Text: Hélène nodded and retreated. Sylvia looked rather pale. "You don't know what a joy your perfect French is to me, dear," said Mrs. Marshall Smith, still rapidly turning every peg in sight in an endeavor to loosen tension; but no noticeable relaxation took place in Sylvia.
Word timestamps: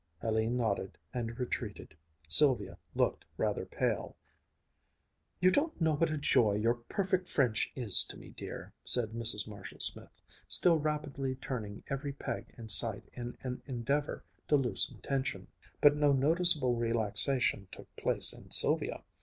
Hélène 0.23 0.53
nodded 0.53 0.97
and 1.13 1.39
retreated. 1.39 1.95
Sylvia 2.27 2.75
looked 2.95 3.23
rather 3.37 3.67
pale. 3.67 4.15
"You 5.39 5.51
don't 5.51 5.79
know 5.79 5.93
what 5.93 6.09
a 6.09 6.17
joy 6.17 6.53
your 6.55 6.73
perfect 6.73 7.27
French 7.29 7.71
is 7.75 8.03
to 8.05 8.17
me, 8.17 8.29
dear," 8.29 8.73
said 8.83 9.09
Mrs. 9.11 9.47
Marshall 9.47 9.79
Smith, 9.79 10.19
still 10.47 10.79
rapidly 10.79 11.35
turning 11.35 11.83
every 11.87 12.13
peg 12.13 12.51
in 12.57 12.67
sight 12.67 13.07
in 13.13 13.37
an 13.43 13.61
endeavor 13.67 14.25
to 14.47 14.55
loosen 14.55 14.99
tension; 15.01 15.47
but 15.81 15.95
no 15.95 16.11
noticeable 16.11 16.73
relaxation 16.75 17.67
took 17.71 17.95
place 17.95 18.33
in 18.33 18.49
Sylvia. 18.49 19.03